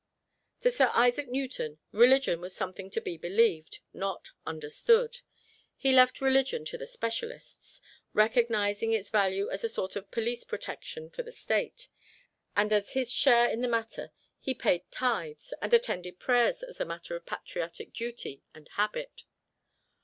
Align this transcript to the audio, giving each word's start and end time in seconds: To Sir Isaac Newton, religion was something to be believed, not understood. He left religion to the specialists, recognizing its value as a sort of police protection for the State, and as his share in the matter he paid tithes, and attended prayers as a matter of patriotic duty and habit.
To 0.61 0.71
Sir 0.71 0.89
Isaac 0.95 1.29
Newton, 1.29 1.77
religion 1.91 2.41
was 2.41 2.55
something 2.55 2.89
to 2.89 2.99
be 2.99 3.17
believed, 3.17 3.81
not 3.93 4.31
understood. 4.47 5.21
He 5.77 5.91
left 5.91 6.21
religion 6.21 6.65
to 6.65 6.77
the 6.79 6.87
specialists, 6.87 7.83
recognizing 8.11 8.93
its 8.93 9.11
value 9.11 9.47
as 9.51 9.63
a 9.63 9.69
sort 9.69 9.95
of 9.95 10.09
police 10.09 10.43
protection 10.43 11.11
for 11.11 11.21
the 11.21 11.31
State, 11.31 11.87
and 12.55 12.73
as 12.73 12.93
his 12.93 13.11
share 13.11 13.47
in 13.51 13.61
the 13.61 13.67
matter 13.67 14.09
he 14.39 14.55
paid 14.55 14.89
tithes, 14.89 15.53
and 15.61 15.71
attended 15.71 16.17
prayers 16.17 16.63
as 16.63 16.79
a 16.79 16.85
matter 16.85 17.15
of 17.15 17.27
patriotic 17.27 17.93
duty 17.93 18.41
and 18.55 18.69
habit. 18.77 19.25